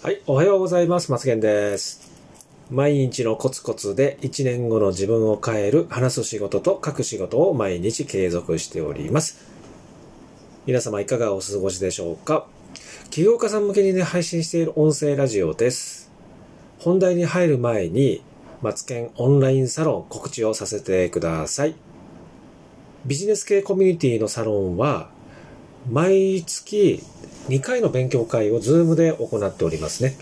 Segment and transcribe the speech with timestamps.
[0.00, 1.10] はい、おはようございます。
[1.10, 2.12] 松健です。
[2.70, 9.44] 毎日のコツコツで1年後の自分を変える話す仕事と書く仕事を毎日継続しております。
[10.66, 12.46] 皆様いかがお過ごしでしょうか？
[13.10, 16.12] 起業家さん向けにね、配信している音声ラジオです。
[16.78, 18.22] 本題に入る前に、
[18.62, 21.74] マツケンオンラインサロン告知をさせてください。
[23.04, 25.10] ビジネス系コミュニティのサロンは、
[25.90, 27.02] 毎月
[27.48, 30.14] 2回の勉強会を Zoom で行っておりますね。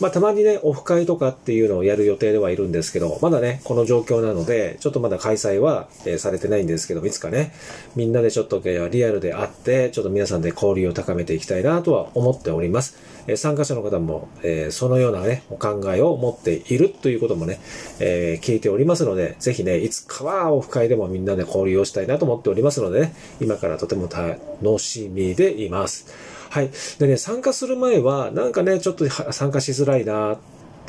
[0.00, 7.52] まあ、たまにね、オフ会とかっていうのをやる予定ではいるんですけど、まだね、この状況なので、ちょっとまだ開催は、えーされてないんですけど、いつかね、
[7.96, 12.96] みんなでちょっとえーリアルで会って、ちょっと皆さんで交流を高めていきたいなとは思っております。
[13.26, 17.58] えー参加者の方も、えーそのようなね、お考えを持っているということもね、
[17.98, 26.38] え聞いておりますので、ぜひね、いつかはオフ会でもみんなで交流をしたいなと思っておりますのでね、今からとても楽しみでいます。
[26.50, 26.70] はい。
[26.98, 30.38] でね、参加する前は、なんかね、ちょっと参加しづらいな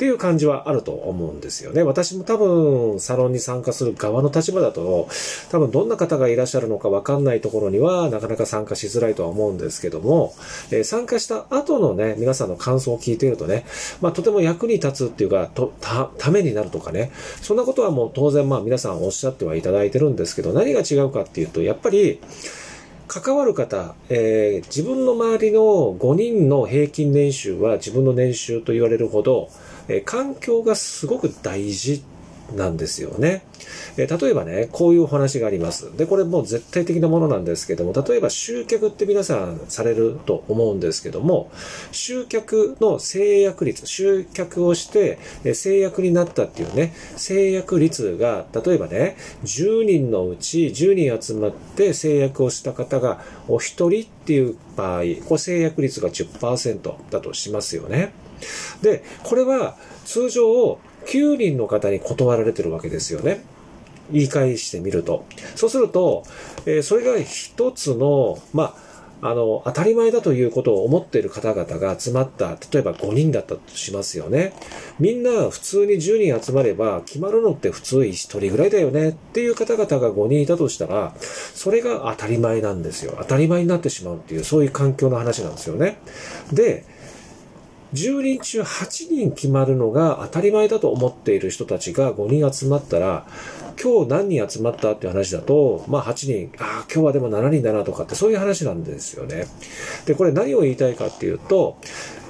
[0.00, 1.82] ていう感じはあると思うんですよね。
[1.82, 5.10] 私も多分、サロンに参加する側の立場だと、
[5.50, 10.32] 多分どんな方がいらっしゃるのかわかんないところには、なかなか参加しづらいとは思うんですけども、
[10.70, 13.66] えー参加した後のね、皆さんの感想を聞いているとね、
[14.00, 17.12] まあ、とても役に立つっていうか、と、た、ためになるとかね、
[17.42, 22.20] そんなことはもう当然まあ皆さんおっしゃってはいただいてるんですけど、何が違うかっていうと、やっぱり、
[23.12, 25.60] 関わる方、えー自分の周りの
[25.98, 29.48] 5人の平均年収は自分の年収と言われるほど、
[29.88, 32.04] えー環境がすごく大事。
[32.56, 33.42] なんですよね。
[33.96, 35.96] えー例えばね、こういうお話があります。
[35.96, 41.50] で、これもう絶対的なものなんですけども、例えば集客って皆さんされると思うんですけども、
[41.92, 58.12] 集客の制約率、集客をしてえー制約になったっていうね、制約率が、例えばね、10人のうち10人集まって制約をした方がお一人っていう場合、これ制約率が10%だとしますよね。
[58.82, 63.42] で、これは通常9人の方に断られてるわけですよね。
[64.12, 65.24] 言い返してみると。
[65.54, 66.24] そうすると、
[66.66, 68.90] えーそれが一つの、まあ、
[69.22, 74.54] あの、当たり前だということを思っている方々が集まった、例えば5人だったとしますよね。
[74.98, 83.14] みんな普通に10人集まれば決まるのって普通1人ぐらいだよねっていう方々が5人いたとしたら、それが当たり前なんですよ。
[83.18, 85.98] 当たり前になってしまうっていう、そういう環境の話なんですよね。
[86.52, 86.84] で、
[87.94, 93.26] 10人中8人決まるのが当たり前だと思っている人たちが5人集まったら、
[93.82, 99.46] 今日何人集まったって話だと、まあ8人、ああ、今日はでも7人だなとかってそういう話なんですよね。
[100.06, 101.78] で、これ何を言いたいかっていうと、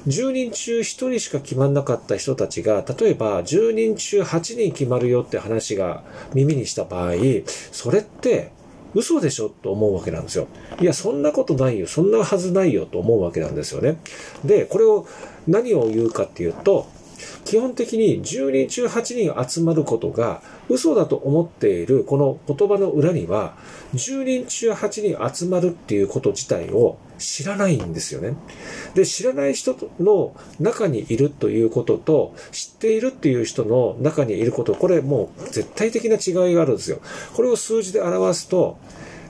[0.07, 7.13] 10人中1人しか決まんなかった人たちが、例えば10人中8人決まるよって話が耳にした場合、
[7.71, 8.51] それって
[8.93, 10.47] 嘘でしょと思うわけなんですよ。
[10.79, 11.87] いや、そんなことないよ。
[11.87, 13.97] そんなはずないよと思うわけなんですよね。
[14.43, 15.05] で、これを
[15.47, 16.87] 何を言うかっていうと、
[17.45, 23.55] 基本的に10人中8人集まることが嘘だと思っているこの言葉の裏には
[23.93, 28.33] 10人中8人集まるっていうこと自体を知らないんですよね。
[28.95, 36.99] で、知らない人の中にいるということと知っているっていう人の中にいること、これもう絶対的な違いがあるんですよ。
[37.35, 38.77] これを数字で表すと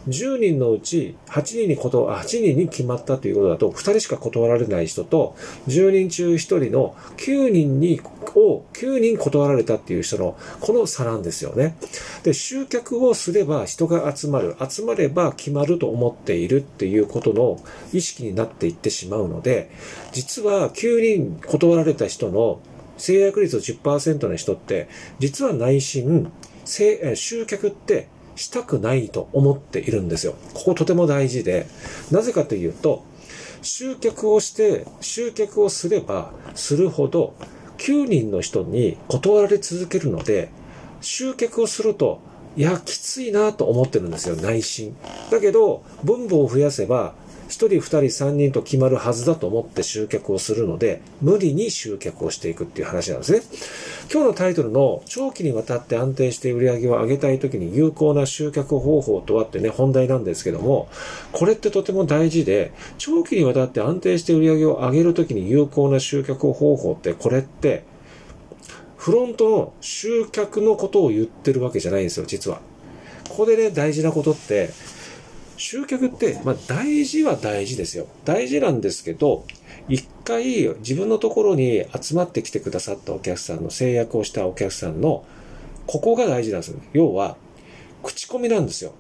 [0.07, 5.35] 10人のうち8人にこと、8人に決まったということだと、2人しか断られない人と、
[5.67, 8.01] 10人中1人の9人に、
[8.34, 11.75] を9人断られたっていう人の、この差なんですよね。
[12.23, 14.56] で、集客をすれば人が集まる。
[14.67, 17.59] 集まれば決まると思っているっていうことの
[17.94, 19.69] 意識になっていってしまうので、
[20.13, 22.61] 実は9人断られた人の
[22.97, 24.88] 制約率10%の人って、
[25.19, 26.31] 実は内心、
[26.66, 28.07] 集客って
[28.41, 30.34] したくないと思っているんですよ。
[30.56, 31.68] こことても大事で、
[32.09, 33.03] なぜかというと、
[33.62, 37.35] 集客をして、集客をすればするほど、
[37.78, 40.50] 9人の人に断られ続けるので、
[41.02, 42.19] 集客をすると、
[42.57, 44.96] いや、きついなと思ってるんですよ、内心。
[45.29, 47.13] だけど、分母を増やせば、
[47.53, 53.41] 人、2人、3人と決まるはずだと思って集客をするので、無理に集客をしていくっていう話なんですね。
[54.11, 60.90] 今日のタイトルの長期にわたって安定して売り上げを上げたい時に有効な集客方法とはってね、本題なんですけども、
[61.31, 67.84] これってとても大事で、長期にわたって安定して売り上げを上げる時に有効な集客方法って、これって、
[68.97, 72.61] フロントの集客のことを言ってるわけじゃないんですよ、実は。
[73.28, 74.70] ここでね、大事なことって、
[75.61, 78.08] 集客って、まあ大事は大事ですよ。
[78.25, 79.46] 大事なんですけど、
[79.87, 85.23] 一回自分のところに集まってきてくださったお客さんの制約をしたお客さんの、
[85.85, 86.79] ここが大事なんですよ。
[86.93, 87.37] 要は、
[88.02, 88.93] 口コミなんですよ。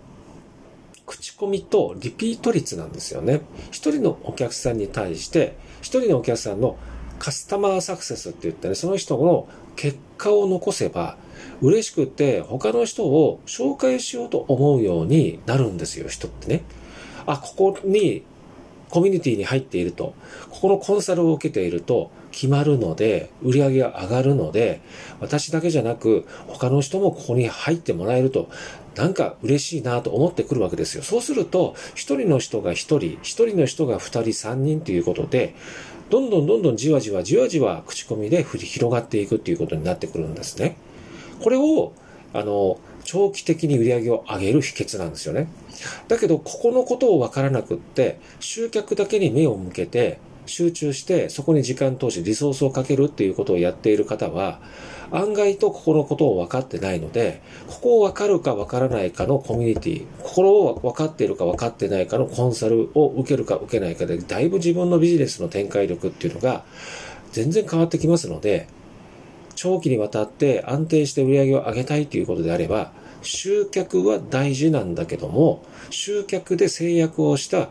[1.07, 3.41] 口コミとリピート率なんですよね。
[3.71, 6.77] 一人のお客さんに対して、一人のお客さんの
[7.17, 11.17] カスタマーサクセスって言ってね、その人の結果を残せば、
[11.61, 16.63] 嬉しくって他の人を紹介しようと思うようになるんですよ、人ってね。
[17.25, 18.23] あ、ここに
[18.89, 20.13] コミュニティに入っていると、
[20.49, 24.81] ここのコンサルを受けていると決まるので、売り上げが上がるので、
[25.19, 28.49] 私だけじゃなく他の人もここに入ってもらえると、
[28.95, 31.03] なんか嬉しいなと思ってくるわけですよ。
[31.03, 35.55] そうすると、一人の人が一人、一人の人が二人、三人ということで、
[36.09, 40.75] どんどんどんどんじわじわじわじわ口コミで振り広がっていくっていうことになってくるんですね。
[41.41, 41.93] これを、
[42.33, 45.47] あの、長期的に売り上げを上げる秘訣なんですよね。
[46.07, 54.59] だけど、ここのことをわからなくって、集客だけに目を向けて、集中して、そこに時間投資、リソースをかけるっていうことをやっている方は、
[55.11, 66.63] 案外とここのことを分かってないので、ここを分かるか分からないかのコミュニティ、心を分かっているか分かってないかのコンサルを受けるか受けないかで、だいぶ自分のビジネスの展開力っていうのが
[67.31, 68.67] 全然変わってきますので、
[69.61, 72.91] 長期にわたって安定して売り上げを上げたいということであれば、
[73.21, 77.69] 集客は大事なんだけども、集客で制約をした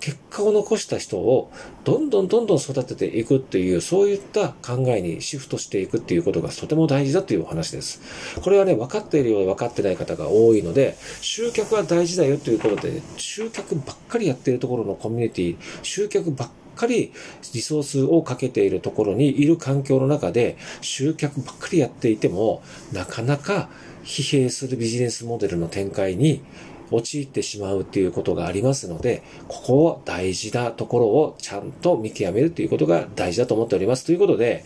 [0.00, 1.50] 結果を残した人を
[1.84, 8.02] どんどんどんどん育てていくっていう、そういった考えにシフトしていくっていうことがとても大事だというお話です。
[8.42, 17.12] これはね、分かっているようで分かってない方が多いので、集客は大事だよということで、集客ばっかりやっているところのコミュニティ、集客ばっかり
[17.52, 23.68] リソースをかけているところにいる環境の中で集客ばっかりやっていても、なかなか
[24.04, 26.42] 疲弊するビジネスモデルの展開に
[26.90, 34.04] 陥ってしまうっていうことがありますので、ここを大事なところをちゃんと見極めるということが大事だと思っております。
[34.06, 34.64] ということで、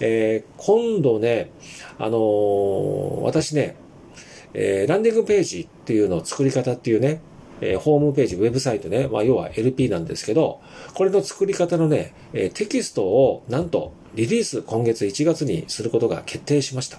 [0.00, 1.50] えー、今度ね、
[1.98, 3.76] あのー、私ね、
[4.54, 7.20] えー、ランディングページっていうのを作り方っていうね、
[7.62, 10.60] えー、ホームページ、ウェブサイトね、まあ、要は LP なんですけど、
[10.92, 16.98] これの作り方のね、えー、テキストをなんとリリース今月1月にすることが決定しました。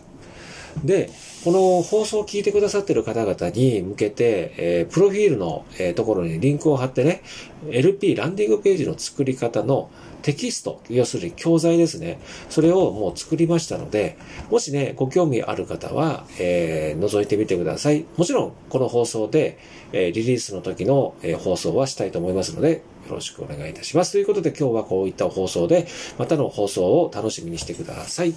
[0.84, 1.10] で、
[1.44, 7.22] この放送を聞いてくださってる方々に向けて、えー、プロフィールの、えー、ところにリンクを貼ってね、
[7.70, 9.92] LP、ランディングページの作り方の
[10.24, 12.20] テキスト、要するに教材ですね。
[12.50, 14.18] それをもう作りましたので、
[14.50, 18.06] もしね、ご興味ある方は、えー、覗いてみてください。
[18.18, 19.60] もちろん、この放送で、
[19.92, 24.14] えー、リリースの時の、えー、放送はしたいと思いますので、よろしくお願いいたします。
[24.14, 25.88] ということで今日はこういった放送で、
[26.18, 28.34] またの放送を楽しみにしてください。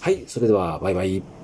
[0.00, 1.35] はい、それではバイバイ。